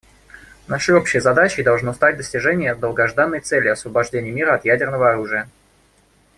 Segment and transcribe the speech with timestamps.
[0.67, 5.47] Нашей общей задачей должно стать достижение долгожданной цели освобождения мира от ядерного оружия.